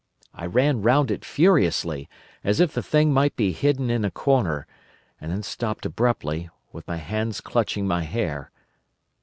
[0.33, 2.09] I ran round it furiously,
[2.43, 4.65] as if the thing might be hidden in a corner,
[5.19, 8.49] and then stopped abruptly, with my hands clutching my hair.